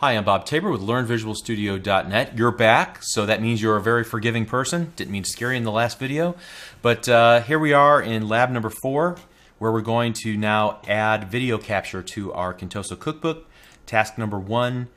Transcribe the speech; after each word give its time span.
Hi, 0.00 0.12
I'm 0.12 0.24
Bob 0.24 0.44
Tabor 0.44 0.70
with 0.70 0.82
LearnVisualStudio.net. 0.82 2.36
You're 2.36 2.50
back, 2.50 2.98
so 3.00 3.24
that 3.24 3.40
means 3.40 3.62
you're 3.62 3.78
a 3.78 3.82
very 3.82 4.04
forgiving 4.04 4.44
person. 4.44 4.92
Didn't 4.94 5.10
mean 5.10 5.22
to 5.22 5.30
scare 5.30 5.52
you 5.52 5.56
in 5.56 5.64
the 5.64 5.72
last 5.72 5.98
video. 5.98 6.36
But 6.82 7.08
uh, 7.08 7.40
here 7.40 7.58
we 7.58 7.72
are 7.72 8.02
in 8.02 8.28
lab 8.28 8.50
number 8.50 8.68
four, 8.68 9.16
where 9.56 9.72
we're 9.72 9.80
going 9.80 10.12
to 10.12 10.36
now 10.36 10.82
add 10.86 11.30
video 11.30 11.56
capture 11.56 12.02
to 12.02 12.30
our 12.34 12.52
Contoso 12.52 12.98
cookbook. 12.98 13.48
Task 13.86 14.18
number 14.18 14.38
one 14.38 14.88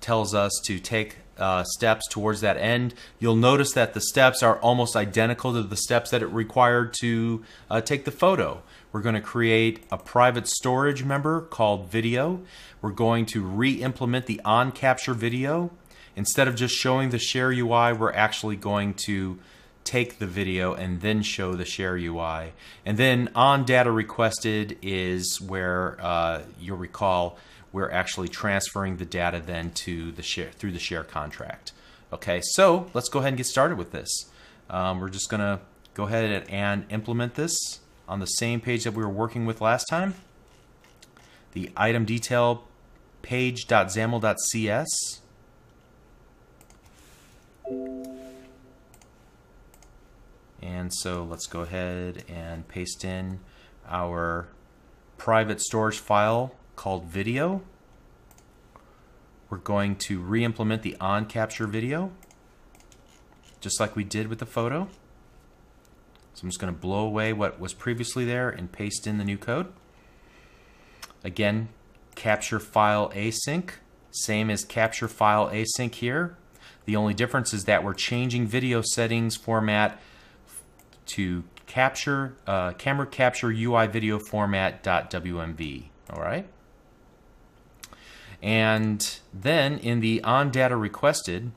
tells 0.00 0.34
us 0.34 0.58
to 0.64 0.78
take 0.78 1.16
uh, 1.38 1.64
steps 1.64 2.06
towards 2.08 2.40
that 2.40 2.56
end. 2.56 2.94
You'll 3.18 3.36
notice 3.36 3.72
that 3.72 3.94
the 3.94 4.00
steps 4.00 4.42
are 4.42 4.58
almost 4.60 4.96
identical 4.96 5.52
to 5.52 5.62
the 5.62 5.76
steps 5.76 6.10
that 6.10 6.22
it 6.22 6.26
required 6.26 6.94
to 7.00 7.44
uh, 7.70 7.80
take 7.80 8.04
the 8.04 8.10
photo. 8.10 8.62
We're 8.92 9.02
going 9.02 9.14
to 9.14 9.20
create 9.20 9.84
a 9.90 9.98
private 9.98 10.48
storage 10.48 11.04
member 11.04 11.42
called 11.42 11.90
video. 11.90 12.40
We're 12.80 12.90
going 12.90 13.26
to 13.26 13.42
re-implement 13.42 14.26
the 14.26 14.40
on-capture 14.44 15.14
video. 15.14 15.70
Instead 16.14 16.48
of 16.48 16.56
just 16.56 16.74
showing 16.74 17.10
the 17.10 17.18
share 17.18 17.50
UI, 17.50 17.92
we're 17.92 18.12
actually 18.12 18.56
going 18.56 18.94
to 18.94 19.38
take 19.86 20.18
the 20.18 20.26
video 20.26 20.74
and 20.74 21.00
then 21.00 21.22
show 21.22 21.54
the 21.54 21.64
share 21.64 21.96
UI. 21.96 22.52
And 22.84 22.98
then 22.98 23.30
on 23.34 23.64
data 23.64 23.90
requested 23.90 24.76
is 24.82 25.40
where 25.40 25.96
uh, 26.00 26.42
you'll 26.60 26.76
recall 26.76 27.38
we're 27.76 27.90
actually 27.90 28.26
transferring 28.26 28.96
the 28.96 29.04
data 29.04 29.38
then 29.44 29.70
to 29.70 30.10
the 30.12 30.22
share 30.22 30.50
through 30.50 30.72
the 30.72 30.78
share 30.78 31.04
contract. 31.04 31.72
Okay, 32.10 32.40
so 32.42 32.90
let's 32.94 33.10
go 33.10 33.18
ahead 33.18 33.28
and 33.28 33.36
get 33.36 33.44
started 33.44 33.76
with 33.76 33.92
this. 33.92 34.30
Um, 34.70 34.98
we're 34.98 35.10
just 35.10 35.28
to 35.28 35.60
go 35.92 36.04
ahead 36.04 36.46
and 36.48 36.86
implement 36.88 37.34
this 37.34 37.80
on 38.08 38.18
the 38.18 38.26
same 38.26 38.62
page 38.62 38.84
that 38.84 38.92
we 38.92 39.04
were 39.04 39.10
working 39.10 39.44
with 39.44 39.60
last 39.60 39.84
time. 39.90 40.14
The 41.52 41.70
item 41.76 42.06
detail 42.06 42.66
page.xaml.cs. 43.20 45.20
And 50.62 50.94
so 50.94 51.24
let's 51.24 51.46
go 51.46 51.60
ahead 51.60 52.24
and 52.26 52.66
paste 52.68 53.04
in 53.04 53.40
our 53.86 54.48
private 55.18 55.60
storage 55.60 55.98
file 55.98 56.54
called 56.76 57.06
video. 57.06 57.62
We're 59.48 59.58
going 59.58 59.96
to 59.96 60.20
re-implement 60.20 60.82
the 60.82 60.96
on-capture 61.00 61.66
video, 61.66 62.12
just 63.60 63.80
like 63.80 63.96
we 63.96 64.04
did 64.04 64.28
with 64.28 64.38
the 64.38 64.46
photo. 64.46 64.88
So 66.34 66.42
I'm 66.42 66.50
just 66.50 66.60
going 66.60 66.72
to 66.72 66.78
blow 66.78 67.06
away 67.06 67.32
what 67.32 67.58
was 67.58 67.72
previously 67.72 68.24
there 68.24 68.50
and 68.50 68.70
paste 68.70 69.06
in 69.06 69.18
the 69.18 69.24
new 69.24 69.38
code. 69.38 69.72
Again, 71.24 71.70
capture 72.14 72.60
file 72.60 73.10
async, 73.10 73.70
same 74.10 74.50
as 74.50 74.64
capture 74.64 75.08
file 75.08 75.48
async 75.48 75.94
here. 75.94 76.36
The 76.84 76.96
only 76.96 77.14
difference 77.14 77.54
is 77.54 77.64
that 77.64 77.82
we're 77.82 77.94
changing 77.94 78.46
video 78.46 78.82
settings 78.82 79.36
format 79.36 80.00
to 81.06 81.44
capture 81.66 82.36
uh, 82.46 82.72
camera 82.72 83.06
capture 83.06 83.48
UI 83.48 83.86
video 83.86 84.18
format 84.18 84.82
.wmv. 84.82 85.84
All 86.10 86.20
right. 86.22 86.46
And 88.46 89.18
then 89.34 89.76
in 89.78 89.98
the 89.98 90.22
on 90.22 90.52
data 90.52 90.76
requested, 90.76 91.50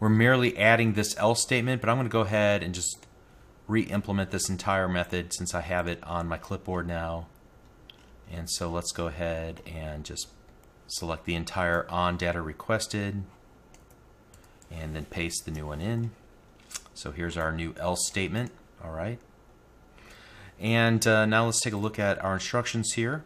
we're 0.00 0.08
merely 0.08 0.58
adding 0.58 0.94
this 0.94 1.16
else 1.16 1.40
statement, 1.42 1.80
but 1.80 1.88
I'm 1.88 1.96
going 1.96 2.08
to 2.08 2.12
go 2.12 2.22
ahead 2.22 2.64
and 2.64 2.74
just 2.74 3.06
re-implement 3.68 4.32
this 4.32 4.48
entire 4.48 4.88
method 4.88 5.32
since 5.32 5.54
I 5.54 5.60
have 5.60 5.86
it 5.86 6.02
on 6.02 6.26
my 6.26 6.38
clipboard 6.38 6.88
now. 6.88 7.28
And 8.28 8.50
so 8.50 8.68
let's 8.68 8.90
go 8.90 9.06
ahead 9.06 9.60
and 9.64 10.04
just 10.04 10.26
select 10.88 11.24
the 11.24 11.36
entire 11.36 11.88
on 11.88 12.16
data 12.16 12.42
requested 12.42 13.22
and 14.72 14.96
then 14.96 15.04
paste 15.04 15.44
the 15.44 15.52
new 15.52 15.68
one 15.68 15.80
in. 15.80 16.10
So 16.94 17.12
here's 17.12 17.36
our 17.36 17.52
new 17.52 17.76
else 17.78 18.08
statement. 18.08 18.50
All 18.82 18.90
right. 18.90 19.20
And 20.58 21.06
uh, 21.06 21.26
now 21.26 21.44
let's 21.44 21.60
take 21.60 21.74
a 21.74 21.76
look 21.76 22.00
at 22.00 22.20
our 22.24 22.34
instructions 22.34 22.94
here. 22.94 23.24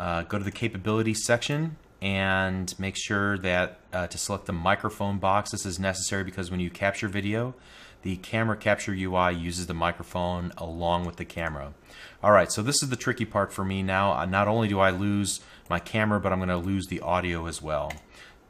Uh, 0.00 0.22
go 0.22 0.38
to 0.38 0.44
the 0.44 0.50
capabilities 0.50 1.22
section 1.26 1.76
and 2.00 2.74
make 2.78 2.96
sure 2.96 3.36
that 3.36 3.80
uh, 3.92 4.06
to 4.06 4.16
select 4.16 4.46
the 4.46 4.52
microphone 4.52 5.18
box. 5.18 5.50
This 5.50 5.66
is 5.66 5.78
necessary 5.78 6.24
because 6.24 6.50
when 6.50 6.58
you 6.58 6.70
capture 6.70 7.06
video, 7.06 7.54
the 8.00 8.16
camera 8.16 8.56
capture 8.56 8.92
UI 8.94 9.34
uses 9.34 9.66
the 9.66 9.74
microphone 9.74 10.52
along 10.56 11.04
with 11.04 11.16
the 11.16 11.26
camera. 11.26 11.74
All 12.22 12.32
right, 12.32 12.50
so 12.50 12.62
this 12.62 12.82
is 12.82 12.88
the 12.88 12.96
tricky 12.96 13.26
part 13.26 13.52
for 13.52 13.62
me 13.62 13.82
now. 13.82 14.14
Uh, 14.14 14.24
not 14.24 14.48
only 14.48 14.68
do 14.68 14.80
I 14.80 14.88
lose 14.88 15.40
my 15.68 15.78
camera, 15.78 16.18
but 16.18 16.32
I'm 16.32 16.38
going 16.38 16.48
to 16.48 16.56
lose 16.56 16.86
the 16.86 17.00
audio 17.00 17.44
as 17.44 17.60
well. 17.60 17.92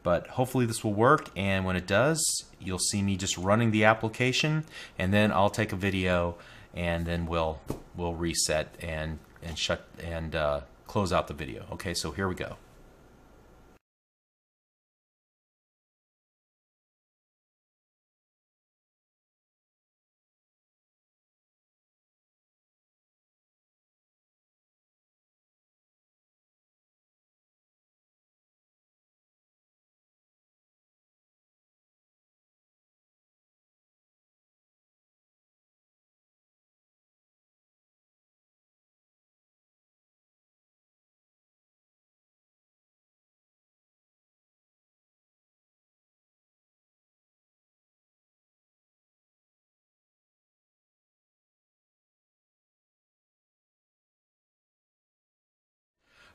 But 0.04 0.28
hopefully 0.28 0.66
this 0.66 0.84
will 0.84 0.94
work, 0.94 1.30
and 1.34 1.64
when 1.64 1.74
it 1.74 1.88
does, 1.88 2.44
you'll 2.60 2.78
see 2.78 3.02
me 3.02 3.16
just 3.16 3.36
running 3.36 3.72
the 3.72 3.82
application, 3.82 4.66
and 5.00 5.12
then 5.12 5.32
I'll 5.32 5.50
take 5.50 5.72
a 5.72 5.76
video, 5.76 6.36
and 6.74 7.06
then 7.06 7.26
we'll 7.26 7.60
we'll 7.96 8.14
reset 8.14 8.72
and 8.80 9.18
and 9.42 9.58
shut 9.58 9.84
and 10.02 10.34
uh, 10.36 10.60
close 10.90 11.12
out 11.12 11.28
the 11.28 11.34
video. 11.34 11.66
Okay, 11.70 11.94
so 11.94 12.10
here 12.10 12.26
we 12.26 12.34
go. 12.34 12.56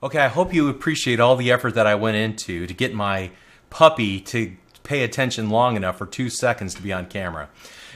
Okay, 0.04 0.20
I 0.20 0.28
hope 0.28 0.54
you 0.54 0.68
appreciate 0.68 1.22
all 1.22 1.38
the 1.38 1.52
effort 1.52 1.74
that 1.76 1.88
I 1.88 1.96
went 1.96 2.18
into 2.18 2.68
to 2.68 2.74
get 2.74 2.94
my 2.94 3.32
puppy 3.70 4.20
to 4.20 4.56
pay 4.84 5.04
attention 5.04 5.50
long 5.50 5.76
enough 5.78 5.98
for 5.98 6.06
two 6.06 6.30
seconds 6.30 6.74
to 6.76 6.82
be 6.82 6.92
on 6.92 7.06
camera. 7.06 7.50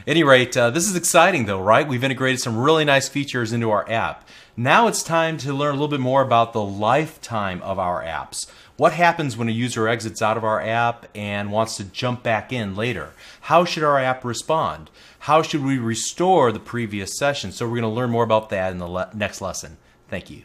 Any 0.07 0.23
rate, 0.23 0.55
uh, 0.55 0.69
this 0.69 0.87
is 0.87 0.95
exciting 0.95 1.45
though, 1.45 1.61
right? 1.61 1.87
We've 1.87 2.03
integrated 2.03 2.39
some 2.39 2.57
really 2.57 2.85
nice 2.85 3.09
features 3.09 3.51
into 3.51 3.69
our 3.69 3.87
app. 3.89 4.27
Now 4.55 4.87
it's 4.87 5.03
time 5.03 5.37
to 5.39 5.53
learn 5.53 5.71
a 5.71 5.73
little 5.73 5.89
bit 5.89 5.99
more 5.99 6.21
about 6.21 6.53
the 6.53 6.63
lifetime 6.63 7.61
of 7.61 7.77
our 7.77 8.01
apps. 8.01 8.49
What 8.77 8.93
happens 8.93 9.35
when 9.35 9.49
a 9.49 9.51
user 9.51 9.89
exits 9.89 10.21
out 10.21 10.37
of 10.37 10.45
our 10.45 10.61
app 10.61 11.05
and 11.13 11.51
wants 11.51 11.75
to 11.77 11.83
jump 11.83 12.23
back 12.23 12.53
in 12.53 12.75
later? 12.75 13.11
How 13.41 13.65
should 13.65 13.83
our 13.83 13.99
app 13.99 14.23
respond? 14.23 14.89
How 15.19 15.41
should 15.41 15.63
we 15.63 15.77
restore 15.77 16.53
the 16.53 16.61
previous 16.61 17.17
session? 17.17 17.51
So 17.51 17.65
we're 17.65 17.81
going 17.81 17.83
to 17.83 17.89
learn 17.89 18.09
more 18.09 18.23
about 18.23 18.49
that 18.51 18.71
in 18.71 18.77
the 18.77 18.87
le 18.87 19.11
next 19.13 19.41
lesson. 19.41 19.77
Thank 20.07 20.29
you. 20.29 20.43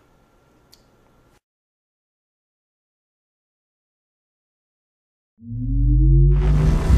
you 5.47 6.94